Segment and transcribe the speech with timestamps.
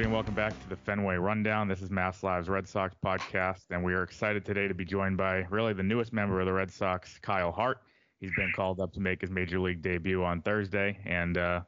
[0.00, 1.68] Everybody, and welcome back to the Fenway Rundown.
[1.68, 5.18] This is Mass Live's Red Sox podcast, and we are excited today to be joined
[5.18, 7.82] by really the newest member of the Red Sox, Kyle Hart.
[8.18, 11.60] He's been called up to make his major league debut on Thursday, and uh,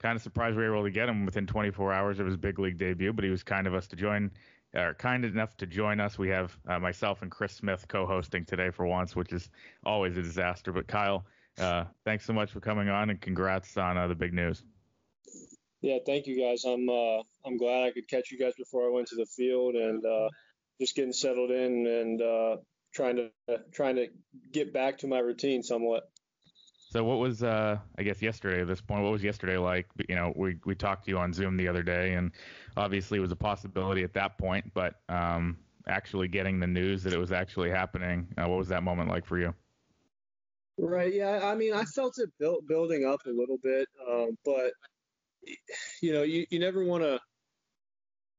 [0.00, 2.58] kind of surprised we were able to get him within 24 hours of his big
[2.58, 3.10] league debut.
[3.10, 4.32] But he was kind of us to join,
[4.74, 6.18] or kind enough to join us.
[6.18, 9.48] We have uh, myself and Chris Smith co-hosting today for once, which is
[9.86, 10.72] always a disaster.
[10.72, 11.24] But Kyle,
[11.58, 14.62] uh, thanks so much for coming on, and congrats on uh, the big news.
[15.80, 16.64] Yeah, thank you guys.
[16.64, 19.74] I'm uh, I'm glad I could catch you guys before I went to the field
[19.74, 20.28] and uh,
[20.80, 22.56] just getting settled in and uh,
[22.94, 23.30] trying to
[23.72, 24.08] trying to
[24.52, 26.10] get back to my routine somewhat.
[26.90, 29.02] So what was uh, I guess yesterday at this point?
[29.02, 29.86] What was yesterday like?
[30.08, 32.32] You know, we we talked to you on Zoom the other day, and
[32.76, 37.12] obviously it was a possibility at that point, but um, actually getting the news that
[37.12, 39.54] it was actually happening, uh, what was that moment like for you?
[40.78, 41.12] Right.
[41.12, 41.40] Yeah.
[41.42, 44.72] I mean, I felt it build, building up a little bit, um, but
[46.02, 47.18] you know, you, you never want to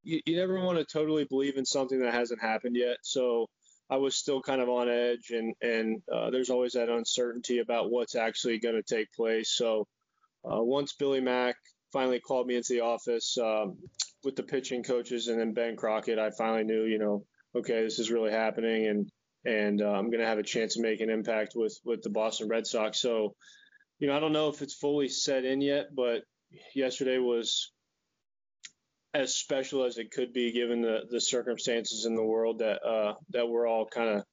[0.02, 2.98] you, you never want to totally believe in something that hasn't happened yet.
[3.02, 3.46] So
[3.90, 7.90] I was still kind of on edge, and and uh, there's always that uncertainty about
[7.90, 9.50] what's actually going to take place.
[9.50, 9.86] So
[10.44, 11.56] uh, once Billy Mack
[11.92, 13.76] finally called me into the office um,
[14.22, 17.24] with the pitching coaches and then Ben Crockett, I finally knew, you know,
[17.56, 19.10] okay, this is really happening, and
[19.44, 22.10] and uh, I'm going to have a chance to make an impact with with the
[22.10, 23.00] Boston Red Sox.
[23.00, 23.34] So,
[23.98, 26.22] you know, I don't know if it's fully set in yet, but
[26.74, 27.72] yesterday was
[29.12, 33.14] as special as it could be given the, the circumstances in the world that uh,
[33.30, 34.24] that we're all kind of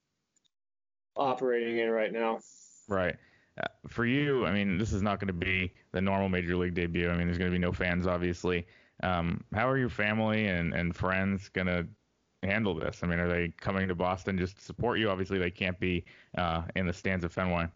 [1.16, 2.40] operating in right now.
[2.88, 3.16] Right.
[3.60, 6.76] Uh, for you, I mean, this is not going to be the normal major league
[6.76, 7.10] debut.
[7.10, 8.68] I mean, there's going to be no fans, obviously.
[9.02, 11.88] Um, how are your family and, and friends going to
[12.44, 13.00] handle this?
[13.02, 15.10] I mean, are they coming to Boston just to support you?
[15.10, 16.06] Obviously, they can't be
[16.38, 17.68] uh, in the stands of Fenway.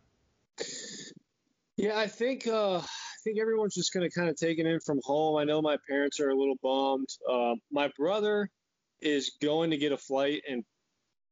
[1.78, 2.82] Yeah, I think uh,
[3.24, 5.38] think everyone's just going to kind of take it in from home.
[5.38, 7.10] I know my parents are a little bummed.
[7.30, 8.50] Uh, my brother
[9.02, 10.64] is going to get a flight and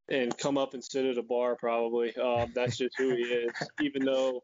[0.10, 2.14] and come up and sit at a bar probably.
[2.16, 3.52] Uh, that's just who he is.
[3.82, 4.44] Even though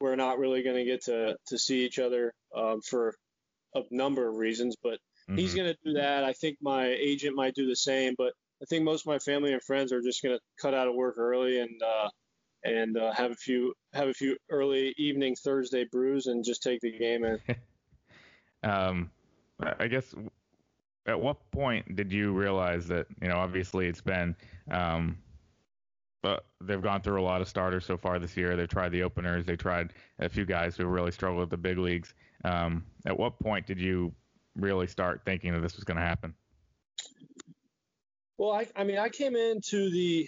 [0.00, 3.14] we're not really going to get to to see each other um, for
[3.74, 4.98] a number of reasons, but
[5.28, 5.36] mm-hmm.
[5.36, 6.24] he's going to do that.
[6.24, 9.52] I think my agent might do the same, but I think most of my family
[9.52, 12.08] and friends are just going to cut out of work early and uh,
[12.66, 16.80] and uh, have a few have a few early evening Thursday brews and just take
[16.80, 17.38] the game in.
[18.70, 19.10] um,
[19.78, 20.14] I guess
[21.06, 24.34] at what point did you realize that you know obviously it's been
[24.70, 25.18] um,
[26.22, 28.56] but they've gone through a lot of starters so far this year.
[28.56, 29.46] They've tried the openers.
[29.46, 32.14] They tried a few guys who really struggled with the big leagues.
[32.44, 34.12] Um, at what point did you
[34.56, 36.34] really start thinking that this was going to happen?
[38.38, 40.26] Well, I, I mean, I came into the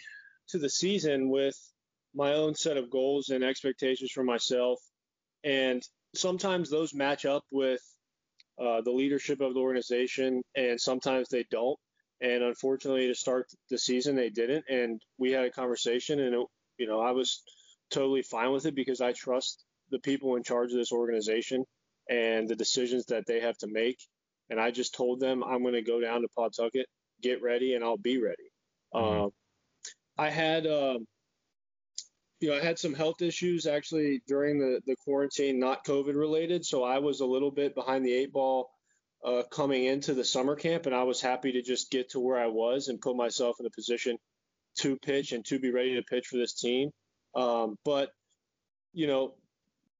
[0.51, 1.57] to the season with
[2.19, 4.81] my own set of goals and expectations for myself.
[5.45, 5.81] And
[6.17, 7.81] sometimes those match up with
[8.61, 11.79] uh, the leadership of the organization, and sometimes they don't.
[12.21, 14.65] And unfortunately, to start the season, they didn't.
[14.69, 16.47] And we had a conversation, and it,
[16.77, 17.41] you know, I was
[17.91, 21.65] totally fine with it because I trust the people in charge of this organization
[22.11, 23.99] and the decisions that they have to make.
[24.51, 26.87] And I just told them I'm going to go down to Pawtucket,
[27.23, 28.51] get ready, and I'll be ready.
[28.93, 29.27] Mm-hmm.
[29.27, 29.29] Uh,
[30.21, 31.07] I had um,
[32.41, 36.65] you know, I had some health issues actually during the, the quarantine, not COVID related.
[36.65, 38.71] So I was a little bit behind the eight ball
[39.25, 42.39] uh, coming into the summer camp, and I was happy to just get to where
[42.39, 44.17] I was and put myself in a position
[44.81, 46.91] to pitch and to be ready to pitch for this team.
[47.35, 48.11] Um, but,
[48.93, 49.35] you know,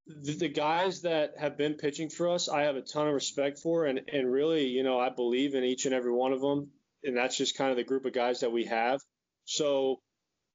[0.07, 3.59] the, the, guys that have been pitching for us, I have a ton of respect
[3.59, 6.71] for, and, and really, you know, I believe in each and every one of them.
[7.05, 9.01] And that's just kind of the group of guys that we have.
[9.45, 10.01] So,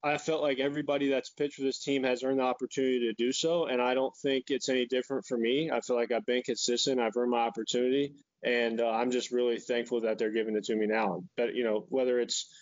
[0.03, 3.31] I felt like everybody that's pitched for this team has earned the opportunity to do
[3.31, 5.71] so, and I don't think it's any different for me.
[5.71, 6.99] I feel like I've been consistent.
[6.99, 8.13] I've earned my opportunity,
[8.43, 11.23] and uh, I'm just really thankful that they're giving it to me now.
[11.37, 12.53] But you know, whether it's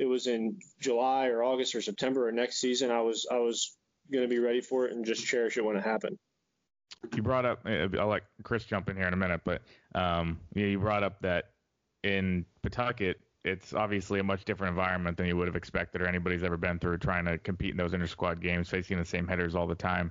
[0.00, 3.76] it was in July or August or September or next season, I was I was
[4.12, 6.18] going to be ready for it and just cherish it when it happened.
[7.14, 9.62] You brought up I'll let Chris jump in here in a minute, but
[9.94, 11.50] um, yeah, you brought up that
[12.02, 16.42] in Pawtucket it's obviously a much different environment than you would have expected or anybody's
[16.42, 19.54] ever been through trying to compete in those inter squad games, facing the same hitters
[19.54, 20.10] all the time.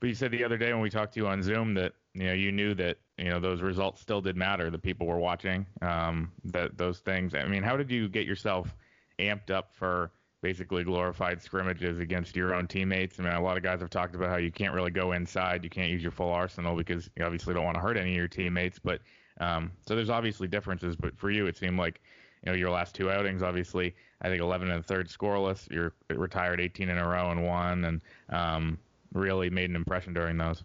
[0.00, 2.24] But you said the other day when we talked to you on Zoom that you
[2.24, 4.70] know you knew that you know those results still did matter.
[4.70, 5.66] The people were watching.
[5.82, 7.34] Um, that those things.
[7.34, 8.74] I mean, how did you get yourself
[9.18, 13.18] amped up for basically glorified scrimmages against your own teammates?
[13.18, 15.64] I mean, a lot of guys have talked about how you can't really go inside,
[15.64, 18.16] you can't use your full arsenal because you obviously don't want to hurt any of
[18.16, 18.78] your teammates.
[18.78, 19.00] But
[19.40, 20.94] um, so there's obviously differences.
[20.94, 22.00] But for you, it seemed like
[22.44, 25.70] you know your last two outings, obviously, I think 11 and third scoreless.
[25.70, 28.00] You're retired 18 in a row and one, and
[28.30, 28.78] um,
[29.12, 30.62] really made an impression during those.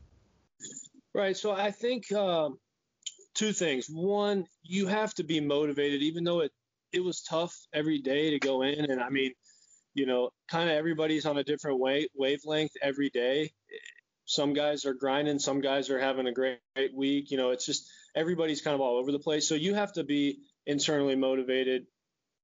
[1.13, 1.37] Right.
[1.37, 2.57] So I think um,
[3.35, 3.87] two things.
[3.87, 6.51] One, you have to be motivated, even though it
[6.91, 8.89] it was tough every day to go in.
[8.89, 9.33] And I mean,
[9.95, 13.51] you know, kind of everybody's on a different wave, wavelength every day.
[14.25, 17.31] Some guys are grinding, some guys are having a great, great week.
[17.31, 19.47] You know, it's just everybody's kind of all over the place.
[19.47, 21.85] So you have to be internally motivated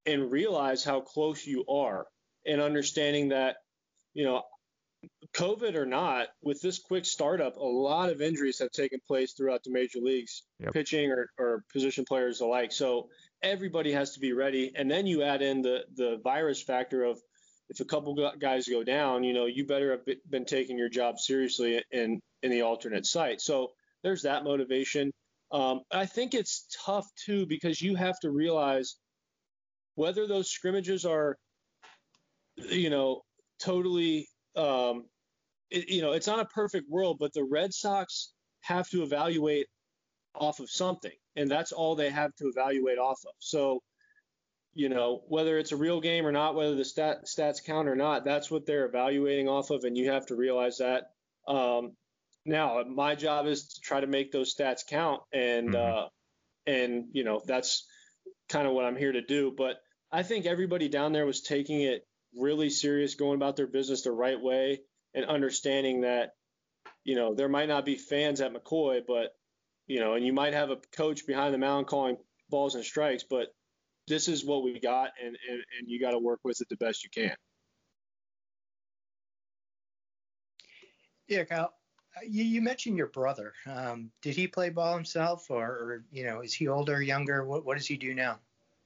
[0.06, 2.06] and realize how close you are
[2.46, 3.58] and understanding that,
[4.14, 4.44] you know,
[5.34, 9.64] COVID or not, with this quick startup, a lot of injuries have taken place throughout
[9.64, 10.74] the major leagues, yep.
[10.74, 12.72] pitching or, or position players alike.
[12.72, 13.10] So
[13.42, 14.72] everybody has to be ready.
[14.76, 17.20] And then you add in the the virus factor of
[17.70, 21.20] if a couple guys go down, you know, you better have been taking your job
[21.20, 23.42] seriously in in the alternate site.
[23.42, 23.72] So
[24.04, 25.12] there's that motivation.
[25.52, 28.98] Um, I think it's tough too because you have to realize
[29.96, 31.38] whether those scrimmages are,
[32.58, 33.22] you know,
[33.60, 35.06] totally, um,
[35.72, 38.32] it, you know, it's not a perfect world, but the Red Sox
[38.62, 39.68] have to evaluate
[40.36, 43.34] off of something, and that's all they have to evaluate off of.
[43.40, 43.82] So
[44.74, 47.96] you know, whether it's a real game or not, whether the stat, stats count or
[47.96, 51.12] not, that's what they're evaluating off of, and you have to realize that.
[51.48, 51.94] Um,
[52.50, 55.98] now, my job is to try to make those stats count, and mm-hmm.
[55.98, 56.08] uh,
[56.66, 57.86] and you know that's
[58.50, 59.54] kind of what I'm here to do.
[59.56, 59.78] But
[60.12, 62.06] I think everybody down there was taking it
[62.36, 64.82] really serious, going about their business the right way,
[65.14, 66.32] and understanding that
[67.04, 69.32] you know there might not be fans at McCoy, but
[69.88, 72.18] you know, and you might have a coach behind the mound calling
[72.50, 73.48] balls and strikes, but
[74.08, 76.78] this is what we got, and and, and you got to work with it the
[76.78, 77.36] best you can.
[81.28, 81.72] Yeah, Kyle.
[82.28, 83.54] You, you mentioned your brother.
[83.68, 87.46] Um, did he play ball himself, or, or, you know, is he older, younger?
[87.46, 88.40] What what does he do now?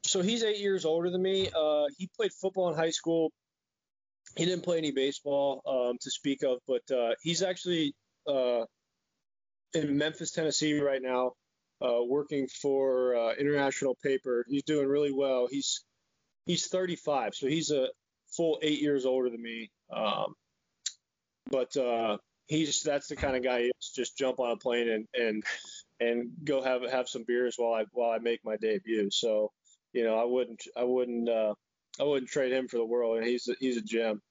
[0.03, 1.49] So he's eight years older than me.
[1.55, 3.31] Uh, he played football in high school.
[4.35, 7.93] He didn't play any baseball um, to speak of, but uh, he's actually
[8.27, 8.65] uh,
[9.73, 11.33] in Memphis, Tennessee right now
[11.81, 14.45] uh, working for uh, International Paper.
[14.47, 15.47] He's doing really well.
[15.49, 15.83] He's
[16.45, 17.87] he's 35, so he's a
[18.35, 19.69] full eight years older than me.
[19.91, 20.33] Um,
[21.49, 22.17] but uh,
[22.47, 25.43] he's that's the kind of guy who's just jump on a plane and and
[25.99, 29.09] and go have have some beers while I while I make my debut.
[29.11, 29.51] So
[29.93, 31.53] you know I wouldn't I wouldn't uh,
[31.99, 33.17] I wouldn't trade him for the world.
[33.17, 34.21] And he's a, he's a gem.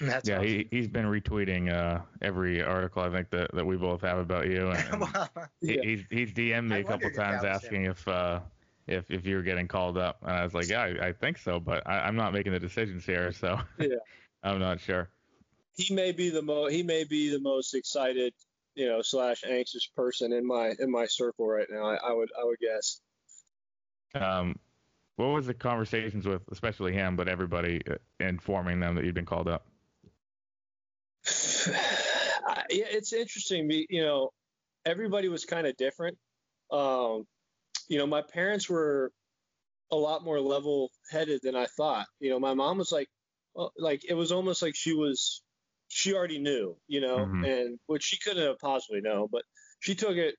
[0.00, 0.48] That's yeah, awesome.
[0.48, 4.46] he he's been retweeting uh, every article I think that, that we both have about
[4.46, 5.28] you, and, and
[5.62, 7.92] he, he's he's DM'd me I a couple times asking him.
[7.92, 8.40] if uh,
[8.86, 11.38] if if you were getting called up, and I was like, yeah, I, I think
[11.38, 13.88] so, but I, am not making the decisions here, so yeah.
[14.42, 15.08] I'm not sure.
[15.76, 18.32] He may be the mo he may be the most excited,
[18.74, 21.84] you know, slash anxious person in my in my circle right now.
[21.84, 23.00] I, I would I would guess.
[24.14, 24.58] Um,
[25.16, 29.26] what was the conversations with, especially him, but everybody uh, informing them that you'd been
[29.26, 29.66] called up?
[31.66, 31.74] yeah,
[32.70, 33.70] it's interesting.
[33.70, 34.32] You know,
[34.84, 36.18] everybody was kind of different.
[36.70, 37.24] Um,
[37.88, 39.10] you know, my parents were
[39.90, 42.06] a lot more level-headed than I thought.
[42.20, 43.08] You know, my mom was like,
[43.54, 45.42] well, like it was almost like she was,
[45.96, 47.42] she already knew, you know, mm-hmm.
[47.42, 49.40] and which she couldn't have possibly known, but
[49.80, 50.34] she took it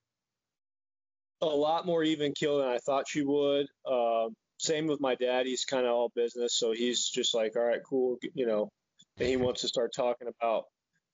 [1.42, 3.66] a lot more even kill than I thought she would.
[3.90, 5.48] Um, same with my dad.
[5.48, 8.70] He's kind of all business, so he's just like, all right, cool, you know.
[9.18, 10.66] And he wants to start talking about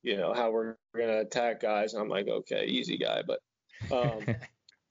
[0.01, 1.93] you know how we're going to attack guys.
[1.93, 3.21] And I'm like, okay, easy guy.
[3.25, 3.39] But
[3.95, 4.35] um,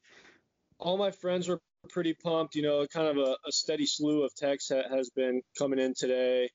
[0.79, 2.55] all my friends were pretty pumped.
[2.55, 5.93] You know, kind of a, a steady slew of texts ha- has been coming in
[5.95, 6.49] today.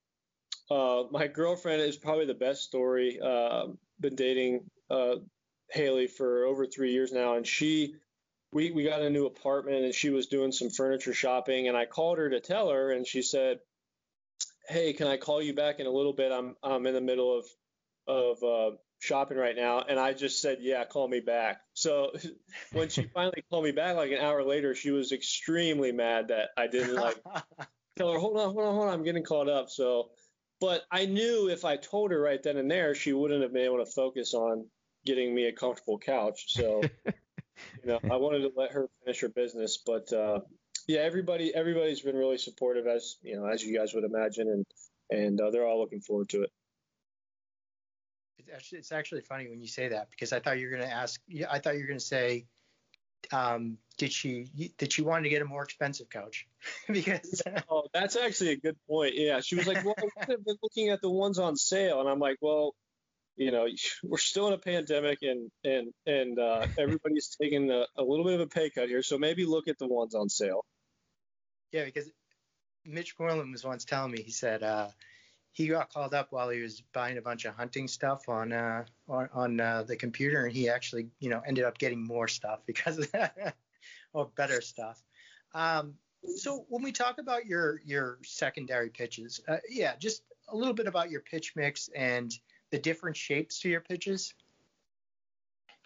[0.69, 3.19] Uh, my girlfriend is probably the best story.
[3.23, 3.67] Uh,
[3.99, 5.15] been dating uh,
[5.71, 7.95] Haley for over three years now, and she
[8.51, 11.85] we we got a new apartment, and she was doing some furniture shopping, and I
[11.85, 13.59] called her to tell her, and she said,
[14.67, 16.31] "Hey, can I call you back in a little bit?
[16.31, 17.45] I'm I'm in the middle of
[18.07, 22.11] of uh, shopping right now, and I just said, "Yeah, call me back." So
[22.71, 26.49] when she finally called me back, like an hour later, she was extremely mad that
[26.57, 27.21] I didn't like
[27.97, 30.11] tell her, "Hold on, hold on, hold on, I'm getting caught up." So,
[30.59, 33.65] but I knew if I told her right then and there, she wouldn't have been
[33.65, 34.65] able to focus on
[35.05, 36.45] getting me a comfortable couch.
[36.47, 40.39] So, you know, I wanted to let her finish her business, but uh,
[40.87, 44.65] yeah, everybody everybody's been really supportive, as you know, as you guys would imagine, and
[45.09, 46.51] and uh, they're all looking forward to it
[48.47, 50.87] it's actually, it's actually funny when you say that because I thought you were going
[50.87, 51.21] to ask.
[51.49, 52.45] I thought you were going to say,
[53.33, 56.47] um, did she did she want to get a more expensive couch?
[56.91, 59.15] because oh, that's actually a good point.
[59.15, 62.19] Yeah, she was like, well, I've been looking at the ones on sale, and I'm
[62.19, 62.73] like, well,
[63.35, 63.67] you know,
[64.03, 68.35] we're still in a pandemic, and and and uh, everybody's taking a, a little bit
[68.35, 70.65] of a pay cut here, so maybe look at the ones on sale.
[71.71, 72.09] Yeah, because
[72.85, 74.87] Mitch Moreland was once telling me, he said uh,
[75.57, 78.85] he got called up while he was buying a bunch of hunting stuff on uh,
[79.09, 82.59] on, on uh, the computer, and he actually, you know, ended up getting more stuff
[82.67, 83.55] because of that,
[84.13, 85.03] or better stuff.
[85.55, 85.95] Um,
[86.35, 90.85] so when we talk about your your secondary pitches, uh, yeah, just a little bit
[90.85, 92.31] about your pitch mix and
[92.69, 94.35] the different shapes to your pitches.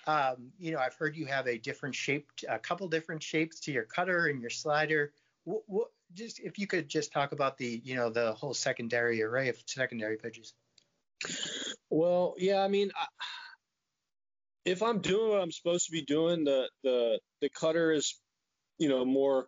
[0.06, 3.72] Um, you know, I've heard you have a different shape, a couple different shapes to
[3.72, 5.14] your cutter and your slider.
[5.46, 9.22] What, what, just if you could just talk about the, you know, the whole secondary
[9.24, 10.54] array of secondary pitches.
[11.90, 13.06] Well, yeah, I mean, I,
[14.66, 18.20] if I'm doing what I'm supposed to be doing, the the the cutter is,
[18.78, 19.48] you know, more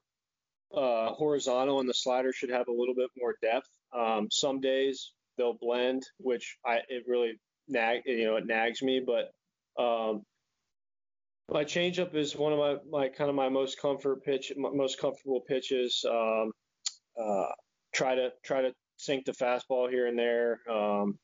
[0.75, 3.69] uh, horizontal, and the slider should have a little bit more depth.
[3.95, 9.03] Um, some days they'll blend, which I it really nag you know it nags me,
[9.05, 9.31] but
[9.81, 10.23] um,
[11.51, 15.41] my changeup is one of my, my kind of my most comfort pitch, most comfortable
[15.41, 16.05] pitches.
[16.09, 16.51] Um,
[17.19, 17.45] uh,
[17.93, 21.19] try to try to sink the fastball here and there, um,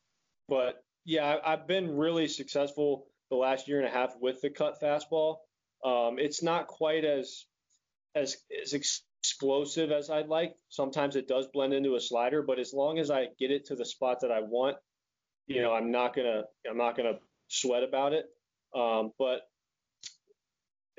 [0.48, 4.50] but yeah, I, have been really successful the last year and a half with the
[4.50, 5.38] cut fastball.
[5.84, 7.46] Um, it's not quite as
[8.16, 10.54] as as explosive as I'd like.
[10.70, 13.76] Sometimes it does blend into a slider, but as long as I get it to
[13.76, 14.78] the spot that I want,
[15.48, 18.26] you know, I'm not gonna I'm not gonna sweat about it.
[18.76, 19.42] Um, but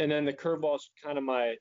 [0.00, 1.54] and then the curveball is kind of my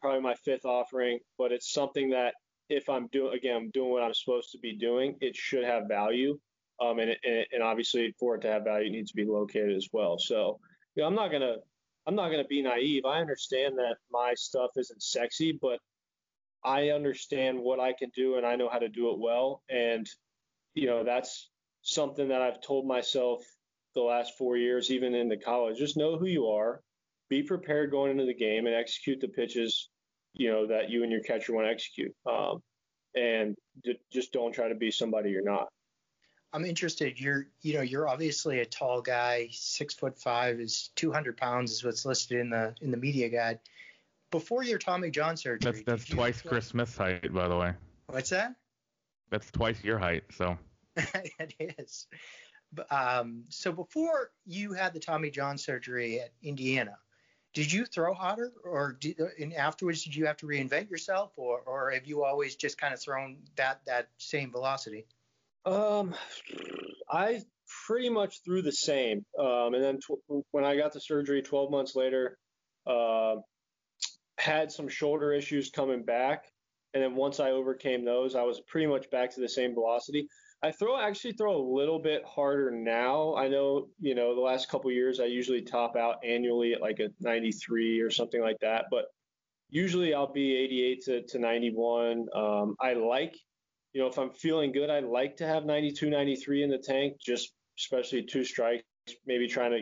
[0.00, 2.34] probably my fifth offering, but it's something that
[2.68, 5.88] if I'm doing again, I'm doing what I'm supposed to be doing, it should have
[5.88, 6.38] value.
[6.80, 9.74] Um, and, and, and obviously for it to have value, it needs to be located
[9.74, 10.18] as well.
[10.18, 10.60] So,
[10.94, 11.56] you know, I'm not gonna
[12.06, 13.06] I'm not gonna be naive.
[13.06, 15.78] I understand that my stuff isn't sexy, but
[16.62, 19.62] I understand what I can do and I know how to do it well.
[19.70, 20.06] And,
[20.74, 21.48] you know, that's
[21.82, 23.42] something that I've told myself
[23.94, 25.78] the last four years, even into college.
[25.78, 26.82] Just know who you are,
[27.28, 29.88] be prepared going into the game, and execute the pitches,
[30.34, 32.14] you know, that you and your catcher want to execute.
[32.28, 32.62] Um,
[33.14, 35.68] and d- just don't try to be somebody you're not.
[36.52, 37.20] I'm interested.
[37.20, 39.48] You're, you know, you're obviously a tall guy.
[39.50, 43.58] Six foot five is 200 pounds is what's listed in the in the media guide
[44.30, 45.70] before your Tommy John surgery.
[45.70, 47.72] That's that's twice Chris Smith's height, by the way.
[48.06, 48.54] What's that?
[49.30, 50.24] That's twice your height.
[50.32, 50.56] So.
[50.96, 52.06] it is.
[52.90, 56.96] Um, so before you had the Tommy John surgery at Indiana,
[57.56, 61.62] did you throw hotter, or did, and afterwards did you have to reinvent yourself, or
[61.64, 65.06] or have you always just kind of thrown that that same velocity?
[65.64, 66.14] Um,
[67.10, 67.40] I
[67.86, 69.24] pretty much threw the same.
[69.38, 72.36] Um, and then tw- when I got the surgery 12 months later,
[72.86, 73.36] uh,
[74.36, 76.44] had some shoulder issues coming back.
[76.92, 80.28] And then once I overcame those, I was pretty much back to the same velocity.
[80.62, 83.34] I throw actually throw a little bit harder now.
[83.36, 86.98] I know, you know, the last couple years I usually top out annually at like
[86.98, 89.06] a 93 or something like that, but
[89.68, 92.26] usually I'll be 88 to, to 91.
[92.34, 93.36] Um, I like,
[93.92, 97.14] you know, if I'm feeling good, I like to have 92, 93 in the tank,
[97.20, 98.84] just especially two strikes,
[99.26, 99.80] maybe trying to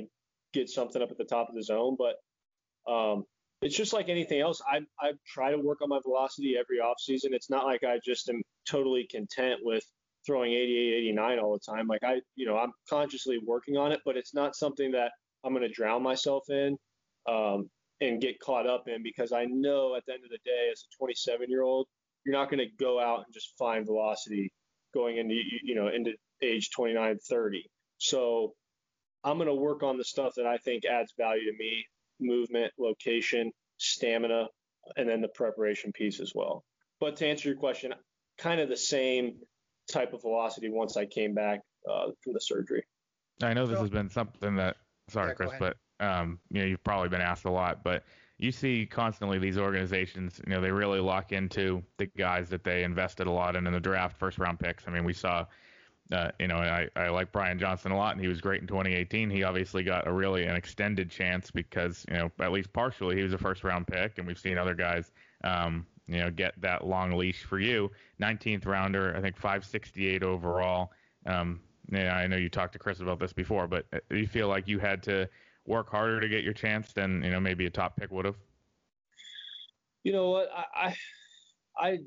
[0.53, 1.97] get something up at the top of the zone.
[1.99, 3.25] But um,
[3.63, 4.61] it's just like anything else.
[4.71, 7.33] I I try to work on my velocity every off season.
[7.33, 9.85] It's not like I just am totally content with
[10.27, 11.87] throwing 88, 89 all the time.
[11.87, 15.13] Like I, you know, I'm consciously working on it, but it's not something that
[15.45, 16.77] I'm going to drown myself in
[17.29, 17.69] um,
[18.01, 20.83] and get caught up in because I know at the end of the day, as
[20.83, 21.87] a 27 year old,
[22.25, 24.51] you're not going to go out and just find velocity
[24.95, 26.13] going into you know into
[26.43, 27.65] age 29, 30.
[27.99, 28.55] So
[29.23, 31.85] I'm going to work on the stuff that I think adds value to me
[32.21, 34.47] movement, location, stamina,
[34.97, 36.65] and then the preparation piece as well.
[37.01, 37.93] But to answer your question,
[38.39, 39.37] kind of the same
[39.95, 42.85] type of velocity once I came back uh, from the surgery.
[43.43, 44.77] I know this has been something that,
[45.09, 48.05] sorry, yeah, Chris, but um, you know, you've probably been asked a lot, but
[48.39, 52.83] you see constantly these organizations, you know, they really lock into the guys that they
[52.85, 54.87] invested a lot in in the draft, first round picks.
[54.87, 55.47] I mean, we saw
[56.13, 58.67] uh, you know, I, I like Brian Johnson a lot, and he was great in
[58.67, 59.31] 2018.
[59.31, 63.23] He obviously got a really an extended chance because, you know, at least partially he
[63.23, 65.11] was a first round pick, and we've seen other guys,
[65.45, 67.91] um, you know, get that long leash for you.
[68.21, 70.93] 19th rounder, I think 568 overall.
[71.27, 74.27] Um, yeah, I know you talked to Chris about this before, but uh, do you
[74.27, 75.29] feel like you had to
[75.67, 78.37] work harder to get your chance than you know maybe a top pick would have?
[80.03, 80.97] You know what, I, I,
[81.79, 81.99] I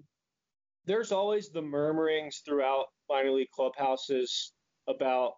[0.85, 4.53] there's always the murmurings throughout minor league clubhouses
[4.87, 5.33] about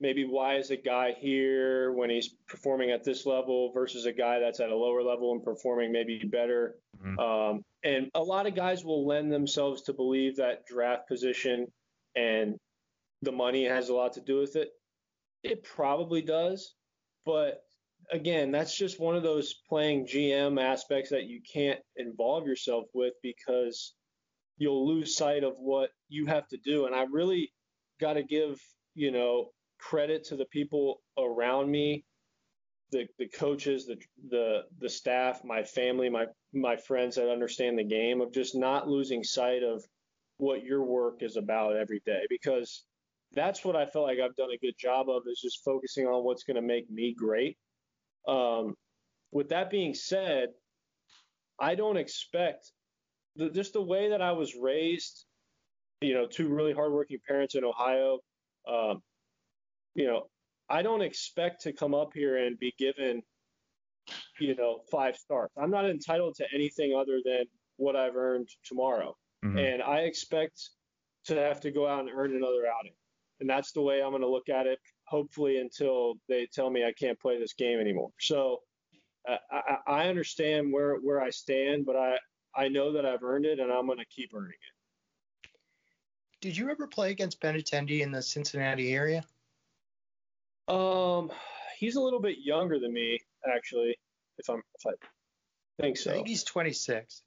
[0.00, 4.38] maybe why is a guy here when he's performing at this level versus a guy
[4.40, 6.76] that's at a lower level and performing maybe better.
[7.04, 7.18] Mm-hmm.
[7.18, 11.66] Um, and a lot of guys will lend themselves to believe that draft position
[12.16, 12.56] and
[13.22, 14.70] the money has a lot to do with it.
[15.42, 16.74] It probably does,
[17.26, 17.62] but
[18.10, 23.14] again, that's just one of those playing GM aspects that you can't involve yourself with
[23.22, 23.94] because
[24.56, 26.86] you'll lose sight of what you have to do.
[26.86, 27.52] And I really
[28.00, 28.60] got to give,
[28.94, 29.48] you know,
[29.78, 32.04] credit to the people around me,
[32.90, 33.96] the the coaches, the
[34.30, 38.88] the the staff, my family, my my friends that understand the game of just not
[38.88, 39.84] losing sight of
[40.38, 42.84] what your work is about every day because
[43.32, 46.24] that's what I felt like I've done a good job of is just focusing on
[46.24, 47.56] what's going to make me great.
[48.26, 48.74] Um,
[49.32, 50.50] with that being said,
[51.58, 52.70] I don't expect
[53.36, 55.24] the, just the way that I was raised,
[56.00, 58.18] you know, two really hardworking parents in Ohio.
[58.68, 59.02] Um,
[59.94, 60.28] you know,
[60.68, 63.22] I don't expect to come up here and be given,
[64.40, 65.50] you know, five stars.
[65.56, 67.44] I'm not entitled to anything other than
[67.76, 69.16] what I've earned tomorrow.
[69.44, 69.58] Mm-hmm.
[69.58, 70.70] And I expect
[71.26, 72.94] to have to go out and earn another outing.
[73.40, 76.84] And that's the way I'm going to look at it, hopefully, until they tell me
[76.84, 78.10] I can't play this game anymore.
[78.20, 78.60] So
[79.28, 82.16] uh, I, I understand where, where I stand, but I,
[82.56, 85.50] I know that I've earned it and I'm going to keep earning it.
[86.40, 89.24] Did you ever play against Benintendi in the Cincinnati area?
[90.68, 91.32] Um,
[91.78, 93.18] he's a little bit younger than me,
[93.52, 93.96] actually.
[94.38, 96.10] If I'm, if I think so.
[96.10, 97.22] I think he's 26.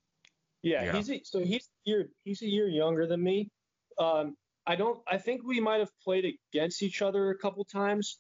[0.64, 0.96] Yeah, yeah.
[0.96, 3.50] he's a, so he's a year he's a year younger than me.
[4.00, 4.36] Um,
[4.66, 5.00] I don't.
[5.08, 8.20] I think we might have played against each other a couple times.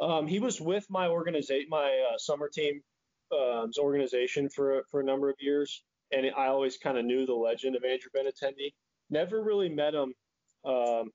[0.00, 2.80] Um, he was with my organization, my uh, summer team
[3.32, 7.34] um, organization for for a number of years, and I always kind of knew the
[7.34, 8.72] legend of Andrew Benintendi.
[9.10, 10.14] Never really met him
[10.64, 11.10] um,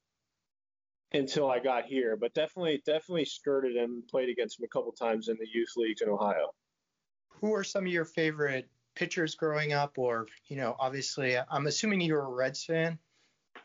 [1.11, 5.27] until I got here, but definitely definitely skirted him, played against him a couple times
[5.27, 6.51] in the youth leagues in Ohio.
[7.43, 11.99] Who are some of your favorite pitchers growing up, or you know, obviously, I'm assuming
[11.99, 12.97] you were a Reds fan.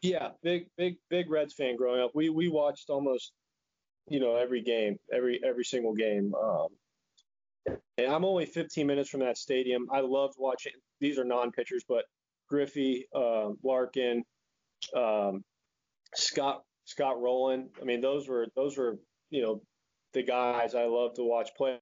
[0.02, 2.10] Yeah, big big big Reds fan growing up.
[2.12, 3.30] We we watched almost
[4.08, 6.34] you know every game, every every single game.
[6.34, 9.86] Um, and I'm only 15 minutes from that stadium.
[9.92, 10.72] I loved watching.
[11.00, 12.04] These are non-pitchers, but
[12.48, 14.24] Griffey, uh, Larkin,
[14.96, 15.44] um,
[16.16, 17.68] Scott Scott Rolen.
[17.80, 18.98] I mean, those were those were
[19.30, 19.62] you know
[20.14, 21.78] the guys I love to watch play.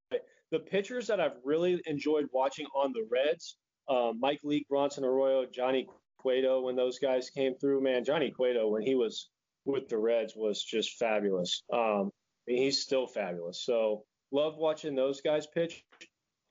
[0.52, 3.56] The pitchers that I've really enjoyed watching on the Reds,
[3.88, 5.86] um, Mike Leake, Bronson Arroyo, Johnny
[6.18, 9.28] Cueto, when those guys came through, man, Johnny Cueto when he was
[9.64, 11.62] with the Reds was just fabulous.
[11.72, 12.10] Um,
[12.46, 13.64] he's still fabulous.
[13.64, 15.82] So love watching those guys pitch.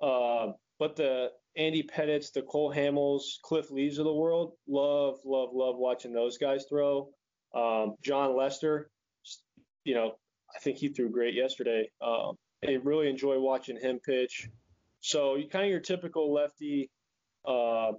[0.02, 5.50] Uh, but the Andy Pettitts, the Cole Hamels, Cliff Lees of the world, love, love,
[5.54, 7.10] love watching those guys throw.
[7.56, 8.90] Um, Jon Lester,
[9.86, 10.16] you know,
[10.54, 11.90] I think he threw great yesterday.
[12.06, 12.36] Um,
[12.68, 14.50] I really enjoy watching him pitch.
[15.00, 16.90] So you kind of your typical lefty
[17.46, 17.92] uh,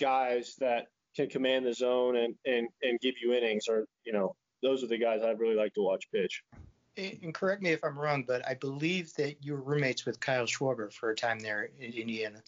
[0.00, 0.86] guys that
[1.16, 4.88] can command the zone and, and, and give you innings, or you know, those are
[4.88, 6.42] the guys I really like to watch pitch.
[6.96, 10.44] And correct me if I'm wrong, but I believe that you were roommates with Kyle
[10.44, 12.40] Schwarber for a time there in Indiana.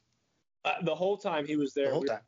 [0.64, 1.86] Uh, the whole time he was there.
[1.86, 2.20] The whole time.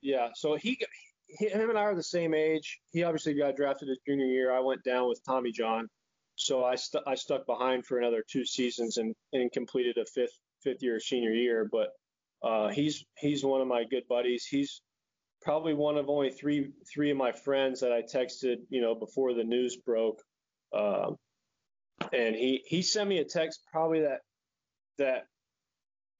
[0.00, 0.28] Yeah.
[0.34, 0.80] So he
[1.28, 2.80] him and I are the same age.
[2.92, 4.52] He obviously got drafted his junior year.
[4.52, 5.88] I went down with Tommy John,
[6.40, 10.38] so I stu- I stuck behind for another two seasons and, and completed a fifth
[10.62, 11.68] fifth year senior year.
[11.70, 11.88] But
[12.42, 14.46] uh, he's he's one of my good buddies.
[14.46, 14.80] He's
[15.42, 19.34] probably one of only three three of my friends that I texted, you know, before
[19.34, 20.22] the news broke.
[20.74, 21.16] Um,
[22.10, 24.20] and he he sent me a text probably that
[24.96, 25.24] that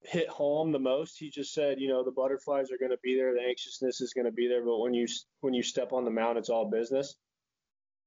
[0.03, 1.19] hit home the most.
[1.19, 4.13] He just said, you know, the butterflies are going to be there, the anxiousness is
[4.13, 5.07] going to be there, but when you
[5.41, 7.17] when you step on the mound, it's all business.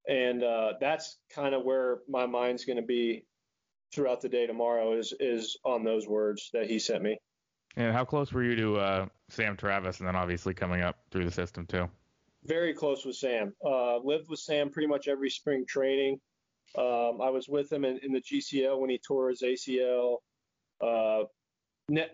[0.08, 3.26] And uh, that's kind of where my mind's going to be
[3.94, 7.18] throughout the day tomorrow is is on those words that he sent me.
[7.76, 11.26] And how close were you to uh, Sam Travis, and then obviously coming up through
[11.26, 11.90] the system too?
[12.44, 13.54] Very close with Sam.
[13.66, 16.20] Uh, lived with Sam pretty much every spring training.
[16.78, 20.18] Um, I was with him in, in, the GCL when he tore his ACL.
[20.82, 21.24] Uh,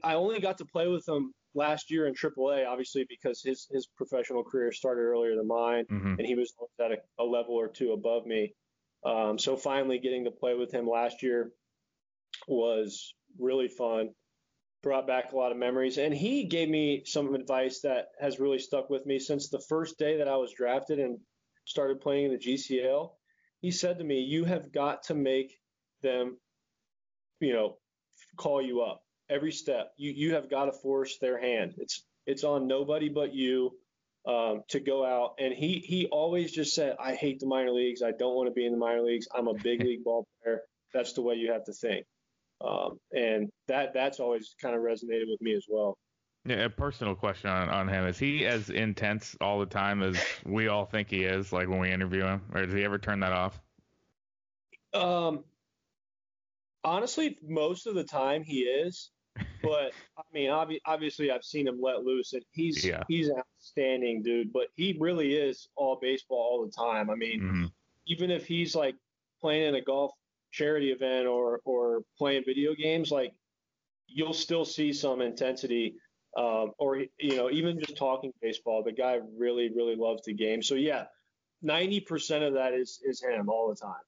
[0.04, 3.88] I only got to play with him last year in AAA, obviously because his his
[3.88, 6.16] professional career started earlier than mine, mm-hmm.
[6.18, 8.54] and he was at a, a, level or two above me.
[9.06, 11.52] Um, so finally, getting to play with him last year
[12.48, 14.10] was really fun.
[14.82, 18.60] Brought back a lot of memories, and he gave me some advice that has really
[18.60, 21.20] stuck with me since the first day that I was drafted and
[21.66, 23.10] started playing in the GCL.
[23.60, 25.60] He said to me, "You have got to make
[26.02, 26.38] them,
[27.42, 27.78] you know,
[28.38, 29.92] call you up every step.
[29.98, 31.76] You you have got to force their hand.
[31.78, 33.72] It's it's on nobody but you.
[34.28, 35.36] um, to go out.
[35.40, 38.02] And he he always just said, I hate the minor leagues.
[38.02, 39.28] I don't want to be in the minor leagues.
[39.34, 40.62] I'm a big league ball player.
[40.94, 42.06] That's the way you have to think.
[42.62, 45.98] Um, and that that's always kind of resonated with me as well.
[46.46, 48.06] Yeah, a personal question on, on him.
[48.06, 51.80] Is he as intense all the time as we all think he is, like when
[51.80, 52.42] we interview him?
[52.54, 53.60] Or does he ever turn that off?
[54.94, 55.44] Um,
[56.84, 59.12] honestly, most of the time he is.
[59.62, 63.04] But I mean, obvi- obviously, I've seen him let loose, and he's yeah.
[63.08, 64.54] he's an outstanding dude.
[64.54, 67.10] But he really is all baseball all the time.
[67.10, 67.66] I mean, mm-hmm.
[68.08, 68.96] even if he's like
[69.42, 70.12] playing in a golf
[70.52, 73.34] charity event or or playing video games, like
[74.08, 75.96] you'll still see some intensity.
[76.38, 80.62] Um, or you know, even just talking baseball, the guy really, really loves the game.
[80.62, 81.06] So yeah,
[81.66, 84.02] 90% of that is is him all the time.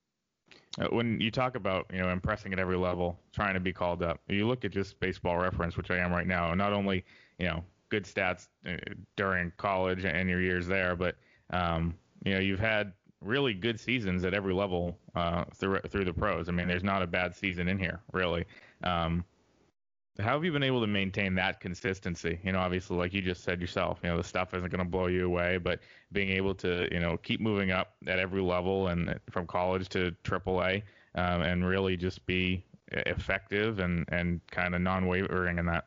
[0.80, 4.02] Uh, when you talk about you know impressing at every level, trying to be called
[4.02, 6.54] up, you look at just Baseball Reference, which I am right now.
[6.54, 7.04] Not only
[7.40, 8.78] you know good stats uh,
[9.18, 11.16] during college and your years there, but
[11.50, 16.14] um, you know you've had really good seasons at every level uh, through through the
[16.14, 16.48] pros.
[16.48, 18.46] I mean, there's not a bad season in here really.
[18.84, 19.26] Um,
[20.20, 22.40] how have you been able to maintain that consistency?
[22.44, 24.90] You know, obviously, like you just said yourself, you know, the stuff isn't going to
[24.90, 25.80] blow you away, but
[26.12, 30.14] being able to, you know, keep moving up at every level and from college to
[30.24, 30.84] AAA,
[31.16, 35.86] um, and really just be effective and and kind of non-wavering in that.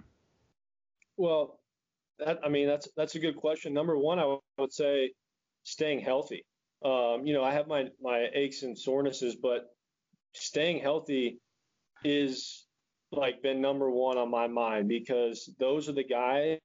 [1.17, 1.61] Well,
[2.19, 3.75] that I mean, that's that's a good question.
[3.75, 5.13] Number one, I would say
[5.65, 6.45] staying healthy.
[6.85, 9.75] Um, you know, I have my my aches and sorenesses, but
[10.33, 11.41] staying healthy
[12.05, 12.67] is
[13.17, 16.59] like been number one on my mind because those are the guys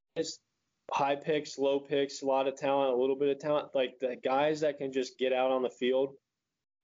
[0.92, 4.18] high picks, low picks, a lot of talent, a little bit of talent, like the
[4.24, 6.16] guys that can just get out on the field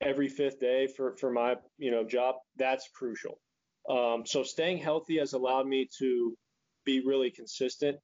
[0.02, 3.40] every fifth day for, for my, you know, job, that's crucial.
[3.90, 6.36] Um, so staying healthy has allowed me to
[6.86, 7.98] be really consistent.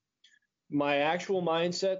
[0.70, 1.98] My actual mindset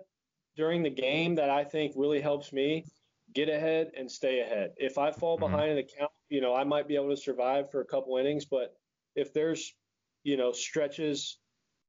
[0.56, 2.86] during the game that I think really helps me
[3.34, 4.72] get ahead and stay ahead.
[4.78, 5.52] If I fall mm-hmm.
[5.52, 8.18] behind in the count, you know, I might be able to survive for a couple
[8.18, 8.74] innings, but
[9.16, 9.74] if there's
[10.24, 11.38] you know stretches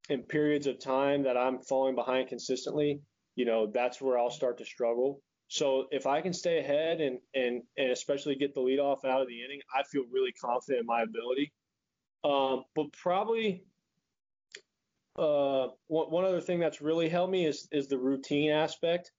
[0.08, 3.00] and periods of time that I'm falling behind consistently,
[3.36, 5.20] you know that's where I'll start to struggle.
[5.48, 9.20] So if I can stay ahead and and and especially get the lead off out
[9.20, 11.52] of the inning, I feel really confident in my ability.
[12.24, 13.64] Um, but probably
[15.16, 19.10] uh, one, one other thing that's really helped me is is the routine aspect,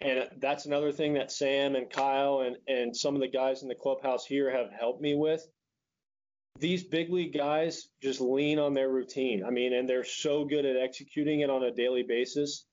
[0.00, 3.68] and that's another thing that Sam and Kyle and and some of the guys in
[3.68, 5.46] the clubhouse here have helped me with
[6.58, 9.44] these big league guys just lean on their routine.
[9.44, 12.64] I mean, and they're so good at executing it on a daily basis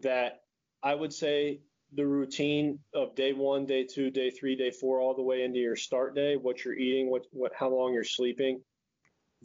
[0.00, 0.42] that
[0.82, 1.60] I would say
[1.92, 5.58] the routine of day one, day two, day three, day four, all the way into
[5.58, 8.60] your start day, what you're eating, what, what, how long you're sleeping,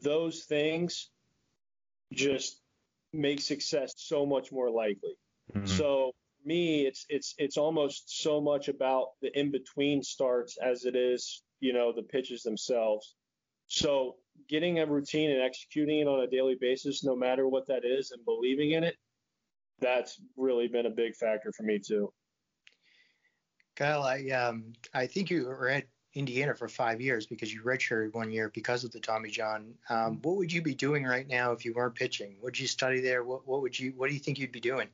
[0.02, 1.10] those things
[2.12, 2.60] just
[3.14, 5.16] make success so much more likely.
[5.54, 5.66] Mm-hmm.
[5.66, 6.12] So
[6.46, 11.44] me, it's it's it's almost so much about the in between starts as it is,
[11.60, 13.16] you know, the pitches themselves.
[13.70, 14.16] So
[14.50, 18.12] getting a routine and executing it on a daily basis, no matter what that is,
[18.12, 18.98] and believing in it,
[19.80, 22.12] that's really been a big factor for me too.
[23.76, 28.14] Kyle, I um, I think you were at Indiana for five years because you redshirted
[28.14, 29.74] one year because of the Tommy John.
[29.90, 32.36] Um, what would you be doing right now if you weren't pitching?
[32.42, 33.24] Would you study there?
[33.24, 34.90] What, what would you What do you think you'd be doing?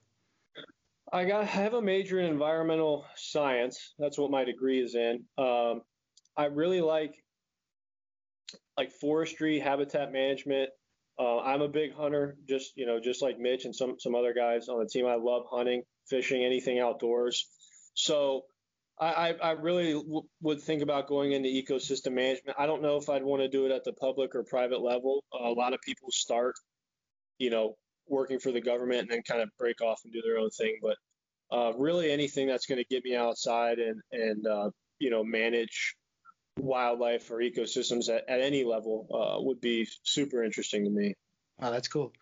[1.12, 3.94] I got I have a major in environmental science.
[3.98, 5.24] That's what my degree is in.
[5.38, 5.82] Um,
[6.38, 7.24] I really like
[8.78, 10.70] like forestry, habitat management.
[11.18, 14.34] Uh, I'm a big hunter, just you know, just like Mitch and some some other
[14.34, 15.06] guys on the team.
[15.06, 17.48] I love hunting, fishing, anything outdoors.
[17.94, 18.44] So
[19.00, 22.58] I, I really w- would think about going into ecosystem management.
[22.58, 25.24] I don't know if I'd want to do it at the public or private level.
[25.34, 26.56] Uh, a lot of people start,
[27.38, 27.76] you know,
[28.08, 30.78] working for the government and then kind of break off and do their own thing.
[30.82, 30.96] But
[31.52, 35.96] uh, really, anything that's going to get me outside and and uh, you know manage
[36.58, 41.14] wildlife or ecosystems at, at any level uh, would be super interesting to me.
[41.62, 42.14] Oh, that's cool.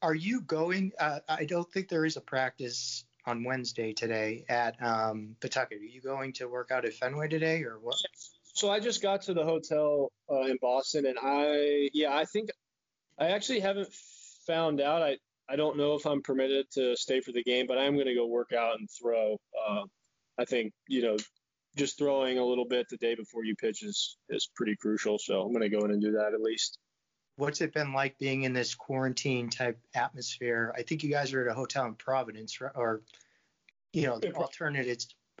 [0.00, 0.92] Are you going?
[0.98, 5.78] Uh, I don't think there is a practice on Wednesday today at um, Pawtucket.
[5.78, 7.96] Are you going to work out at Fenway today or what?
[8.54, 12.50] So I just got to the hotel uh, in Boston, and I yeah I think
[13.18, 13.88] I actually haven't
[14.46, 15.02] found out.
[15.02, 18.06] I I don't know if I'm permitted to stay for the game, but I'm going
[18.06, 19.38] to go work out and throw.
[19.66, 19.82] Uh,
[20.38, 21.16] I think you know
[21.76, 25.18] just throwing a little bit the day before you pitch is is pretty crucial.
[25.18, 26.78] So I'm going to go in and do that at least.
[27.36, 30.74] What's it been like being in this quarantine type atmosphere?
[30.76, 33.02] I think you guys are at a hotel in Providence, or
[33.92, 34.98] you know, the alternative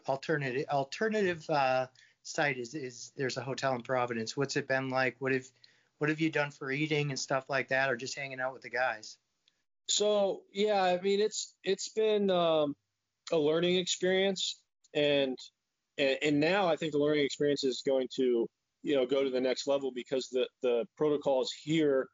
[0.08, 1.86] alternative alternative uh,
[2.22, 4.36] site is is there's a hotel in Providence.
[4.36, 5.16] What's it been like?
[5.18, 5.46] What have
[5.98, 8.62] what have you done for eating and stuff like that, or just hanging out with
[8.62, 9.18] the guys?
[9.88, 12.74] So yeah, I mean it's it's been um,
[13.30, 14.58] a learning experience,
[14.94, 15.38] and,
[15.98, 18.46] and and now I think the learning experience is going to
[18.82, 22.06] you know go to the next level because the the protocols here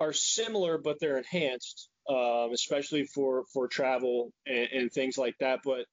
[0.00, 5.60] are similar, but they're enhanced, um, especially for for travel and, and things like that.
[5.64, 5.86] But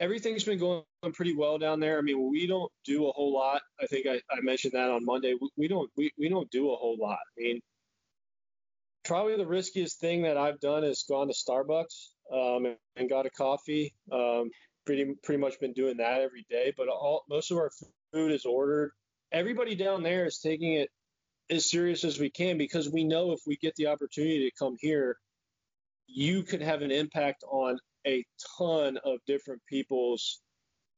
[0.00, 1.98] everything's been going pretty well down there.
[1.98, 3.62] I mean, we don't do a whole lot.
[3.80, 5.34] I think I, I mentioned that on Monday.
[5.40, 7.18] We, we don't we, we don't do a whole lot.
[7.38, 7.60] I mean,
[9.04, 13.30] probably the riskiest thing that I've done is gone to Starbucks um, and got a
[13.30, 13.94] coffee.
[14.10, 14.50] Um,
[14.86, 16.72] pretty pretty much been doing that every day.
[16.76, 17.70] But all most of our
[18.12, 18.92] food is ordered.
[19.32, 20.90] Everybody down there is taking it
[21.50, 24.76] as serious as we can because we know if we get the opportunity to come
[24.78, 25.16] here,
[26.06, 28.24] you could have an impact on a
[28.58, 30.40] ton of different people's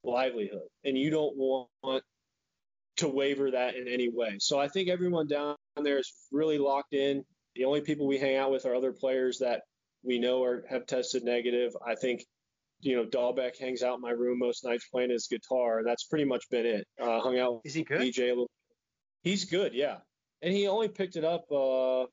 [0.05, 2.03] livelihood, and you don't want
[2.97, 4.37] to waver that in any way.
[4.39, 7.25] So I think everyone down there is really locked in.
[7.55, 9.63] The only people we hang out with are other players that
[10.03, 11.77] we know are have tested negative.
[11.87, 12.25] I think,
[12.87, 15.83] you know, Dalbec hangs out in my room most nights playing his guitar.
[15.85, 16.87] That's pretty much been it.
[17.01, 17.61] Uh, hung out.
[17.65, 18.01] Is he good?
[18.01, 18.51] DJ a little.
[19.23, 19.97] He's good, yeah.
[20.41, 22.05] And he only picked it up uh,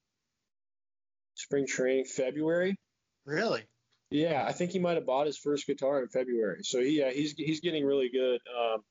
[1.36, 2.76] spring training February.
[3.26, 3.64] Really?
[4.10, 6.62] Yeah, I think he might have bought his first guitar in February.
[6.64, 8.40] So he, yeah, he's he's getting really good.
[8.58, 8.82] Um,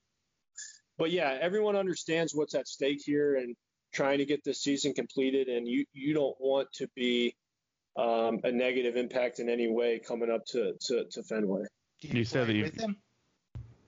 [0.97, 3.55] but yeah, everyone understands what's at stake here and
[3.93, 7.35] trying to get this season completed, and you you don't want to be
[7.95, 11.63] um, a negative impact in any way coming up to to, to Fenway.
[12.01, 12.97] Do you, You said that you- with him?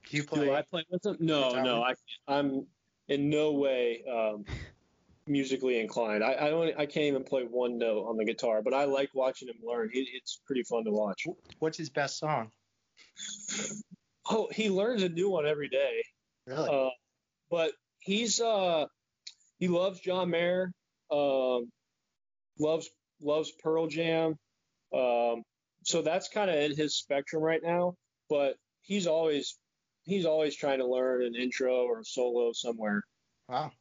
[0.10, 0.46] Do you play?
[0.46, 1.18] Do I play with him?
[1.20, 1.94] No, no, I
[2.28, 2.68] I'm
[3.08, 4.46] in no way um,
[5.26, 6.24] musically inclined.
[6.24, 9.10] I I, don't, I can't even play one note on the guitar, but I like
[9.16, 9.90] watching him learn.
[9.92, 11.26] He, it's pretty fun to watch.
[11.58, 12.52] What's his best song?
[14.30, 16.04] Oh, he learns a new one every day.
[16.46, 16.70] Really?
[16.70, 16.90] Uh,
[17.50, 18.86] but he's uh
[19.60, 20.72] he loves John Mayer,
[21.12, 21.72] um,
[22.60, 22.90] loves
[23.22, 24.36] loves Pearl Jam.
[24.94, 25.44] Um,
[25.84, 27.96] so that's kind of in his spectrum right now.
[28.30, 29.58] But he's always
[30.04, 33.02] he's always trying to learn an intro or a solo somewhere.
[33.50, 33.72] wow.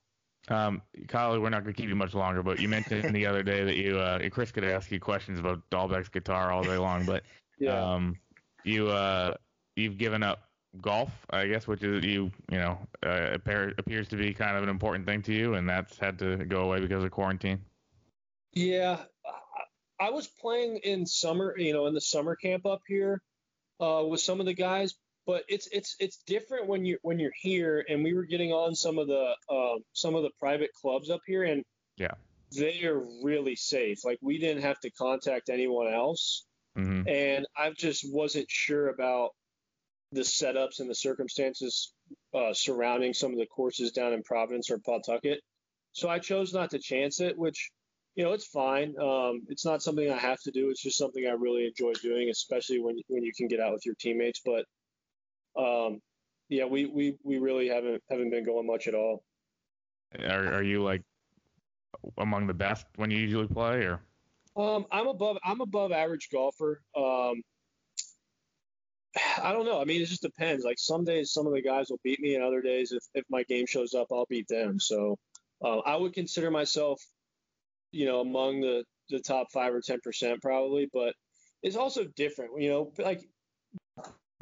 [0.48, 3.64] Um, Kyle, we're not gonna keep you much longer, but you mentioned the other day
[3.64, 7.22] that you, uh, Chris could ask you questions about Dalbec's guitar all day long, but
[7.58, 7.94] Yeah.
[7.94, 8.18] um,
[8.64, 9.34] you, uh,
[9.76, 10.48] you've given up
[10.82, 14.62] golf, I guess, which is you, you know, uh, appear, appears to be kind of
[14.62, 17.60] an important thing to you, and that's had to go away because of quarantine.
[18.54, 19.04] Yeah,
[19.98, 23.20] I- was playing in summer, you know, in the summer camp up here
[23.80, 24.94] uh, with some of the guys,
[25.26, 27.84] but it's it's it's different when you when you're here.
[27.88, 31.20] And we were getting on some of the um, some of the private clubs up
[31.26, 31.64] here, and
[31.96, 32.14] Yeah.
[32.56, 34.04] they are really safe.
[34.04, 39.30] Like we didn't have to contact anyone else, hmm and I just wasn't sure about
[40.12, 41.92] the setups and the circumstances
[42.34, 45.40] uh, surrounding some of the courses down in Providence or Pawtucket.
[45.92, 47.70] So I chose not to chance it, which
[48.14, 48.94] you know it's fine.
[49.00, 50.70] Um, it's not something I have to do.
[50.70, 53.84] It's just something I really enjoy doing, especially when when you can get out with
[53.84, 54.40] your teammates.
[54.44, 54.64] But
[55.60, 56.00] um,
[56.48, 59.22] yeah, we, we we really haven't haven't been going much at all.
[60.28, 61.02] Are, are you like
[62.18, 64.00] among the best when you usually play, or?
[64.56, 66.80] Um, I'm above I'm above average golfer.
[66.96, 67.42] Um,
[69.42, 69.80] I don't know.
[69.80, 70.64] I mean, it just depends.
[70.64, 73.24] Like some days, some of the guys will beat me, and other days, if if
[73.28, 74.78] my game shows up, I'll beat them.
[74.78, 75.18] So
[75.64, 77.00] uh, I would consider myself,
[77.94, 80.88] you know, among the the top five or ten percent probably.
[80.92, 81.14] But
[81.62, 82.52] it's also different.
[82.60, 83.22] You know, like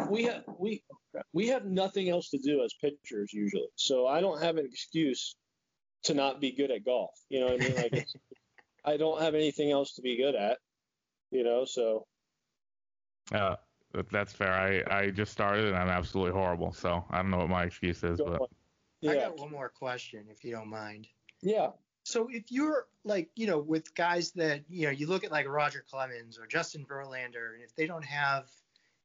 [0.08, 0.82] we have we
[1.32, 3.68] we have nothing else to do as pitchers usually.
[3.76, 5.36] So I don't have an excuse
[6.04, 7.10] to not be good at golf.
[7.28, 7.76] You know what I mean?
[7.76, 8.14] Like it's,
[8.84, 10.58] I don't have anything else to be good at.
[11.30, 12.04] You know, so
[13.32, 13.56] Uh,
[14.10, 14.52] that's fair.
[14.52, 18.02] I, I just started and I'm absolutely horrible, so I don't know what my excuse
[18.02, 18.40] is, but
[19.08, 21.06] I got one more question, if you don't mind.
[21.42, 21.68] yeah.
[22.04, 25.48] So if you're like, you know, with guys that, you know, you look at like
[25.48, 28.50] Roger Clemens or Justin Verlander, and if they don't have,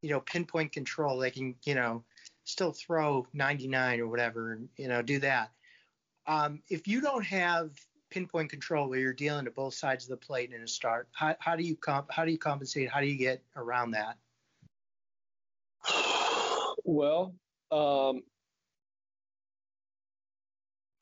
[0.01, 2.03] you know, pinpoint control, they can, you know,
[2.43, 5.51] still throw 99 or whatever, and, you know, do that.
[6.25, 7.71] Um, if you don't have
[8.09, 11.35] pinpoint control where you're dealing to both sides of the plate in a start, how,
[11.39, 12.89] how do you comp, how do you compensate?
[12.89, 14.17] How do you get around that?
[16.83, 17.35] Well,
[17.71, 18.23] um,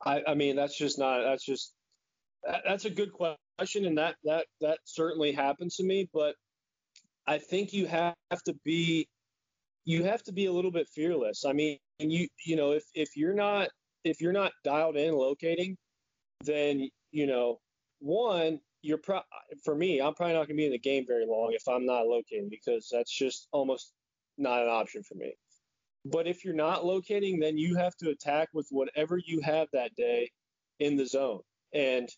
[0.03, 1.21] I, I mean, that's just not.
[1.23, 1.73] That's just.
[2.45, 6.09] That- That's a good question, and that that that certainly happens to me.
[6.13, 6.35] But
[7.27, 9.07] I think you have to be,
[9.85, 11.45] you have to be a little bit fearless.
[11.45, 13.69] I mean, you you know, if if you're not
[14.03, 15.77] if you're not dialed in locating,
[16.43, 17.59] then you know,
[17.99, 19.21] one, you're pro-
[19.63, 21.85] for me, I'm probably not going to be in the game very long if I'm
[21.85, 23.93] not locating because that's just almost
[24.37, 25.33] not an option for me.
[26.05, 29.95] But if you're not locating, then you have to attack with whatever you have that
[29.95, 30.31] day
[30.79, 31.41] in the zone,
[31.73, 32.09] and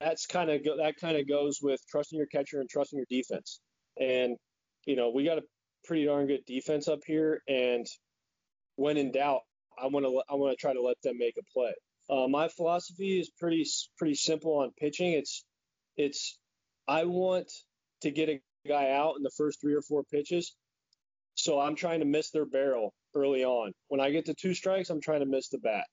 [0.00, 3.06] that's kind of go, that kind of goes with trusting your catcher and trusting your
[3.10, 3.60] defense.
[3.98, 4.36] And
[4.86, 5.42] you know, we got a
[5.84, 7.86] pretty darn good defense up here, and
[8.76, 9.40] when in doubt,
[9.80, 11.74] I want to I want to try to let them make a play.
[12.10, 13.66] Uh, my philosophy is pretty
[13.98, 15.12] pretty simple on pitching.
[15.12, 15.44] It's
[15.96, 16.38] it's
[16.86, 17.50] I want
[18.02, 20.54] to get a guy out in the first three or four pitches,
[21.34, 23.72] so I'm trying to miss their barrel early on.
[23.88, 25.84] When I get to two strikes, I'm trying to miss the bat.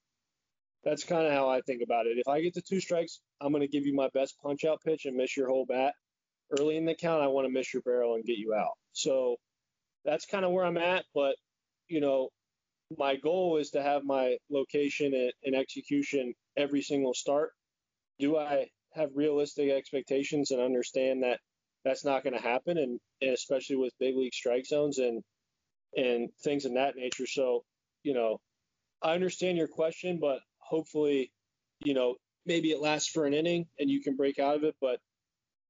[0.85, 2.19] That's kind of how I think about it.
[2.19, 4.81] If I get to two strikes, I'm going to give you my best punch out
[4.85, 5.93] pitch and miss your whole bat.
[6.59, 8.73] Early in the count, I want to miss your barrel and get you out.
[8.93, 9.37] So
[10.05, 11.05] that's kind of where I'm at.
[11.15, 11.35] But,
[11.87, 12.29] you know,
[12.97, 17.49] my goal is to have my location and, and execution every single start.
[18.19, 21.39] Do I have realistic expectations and understand that
[21.83, 25.21] that's not going to happen, and, and especially with big league strike zones and
[25.95, 27.27] and things in that nature.
[27.27, 27.63] So,
[28.03, 28.37] you know,
[29.01, 31.31] I understand your question, but hopefully,
[31.83, 34.75] you know, maybe it lasts for an inning and you can break out of it.
[34.81, 34.99] But,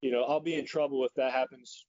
[0.01, 1.85] you know, I'll be in trouble if that happens,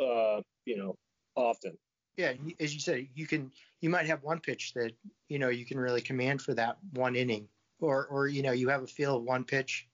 [0.00, 0.96] uh, you know,
[1.36, 1.76] often
[2.20, 3.50] yeah, as you said, you can
[3.80, 4.92] you might have one pitch that
[5.28, 7.48] you know you can really command for that one inning,
[7.80, 9.88] or or you know you have a feel of one pitch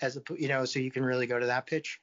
[0.00, 2.00] as a you know so you can really go to that pitch.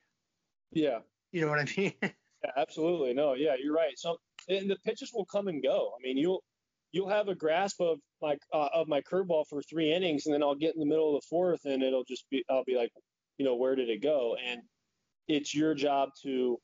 [0.72, 1.00] Yeah.
[1.32, 1.94] You know what I mean?
[2.02, 3.14] yeah, absolutely.
[3.14, 3.98] No, yeah, you're right.
[3.98, 5.94] So and the pitches will come and go.
[5.98, 6.44] I mean, you'll
[6.92, 10.44] you'll have a grasp of like uh, of my curveball for three innings, and then
[10.44, 12.92] I'll get in the middle of the fourth, and it'll just be I'll be like,
[13.38, 14.36] you know, where did it go?
[14.44, 14.62] And
[15.28, 16.58] it's your job to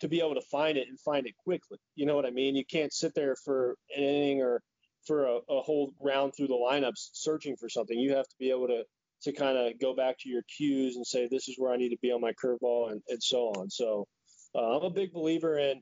[0.00, 1.78] to be able to find it and find it quickly.
[1.94, 2.56] You know what I mean?
[2.56, 4.60] You can't sit there for an inning or
[5.06, 7.98] for a, a whole round through the lineups searching for something.
[7.98, 8.84] You have to be able to
[9.22, 11.90] to kind of go back to your cues and say this is where I need
[11.90, 13.70] to be on my curveball and, and so on.
[13.70, 14.06] So
[14.54, 15.80] uh, I'm a big believer in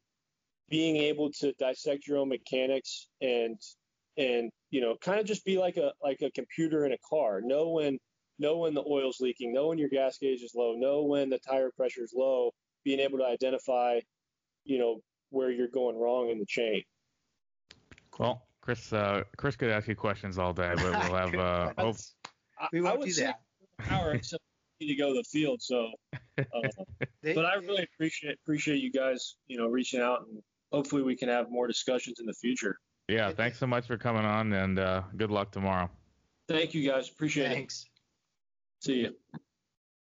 [0.69, 3.59] being able to dissect your own mechanics and
[4.17, 7.41] and you know kind of just be like a like a computer in a car.
[7.43, 7.99] Know when
[8.39, 11.39] know when the oil's leaking, know when your gas gauge is low, know when the
[11.39, 12.51] tire pressure is low,
[12.85, 14.01] being able to identify,
[14.65, 16.83] you know, where you're going wrong in the chain.
[18.19, 21.35] Well, Chris, uh, Chris could ask you questions all day, but we'll have.
[21.35, 21.97] Uh, hope...
[22.73, 23.41] We won't do that.
[23.91, 24.43] Hour except
[24.81, 25.63] to go to the field.
[25.63, 25.91] So,
[26.39, 26.43] uh,
[27.23, 30.43] but I really appreciate appreciate you guys, you know, reaching out and
[30.73, 32.79] hopefully we can have more discussions in the future.
[33.09, 35.91] Yeah, thanks so much for coming on, and uh, good luck tomorrow.
[36.49, 37.09] Thank you guys.
[37.09, 37.83] Appreciate Thanks.
[37.83, 38.87] it.
[38.87, 38.87] Thanks.
[38.87, 38.95] See
[39.35, 39.41] you.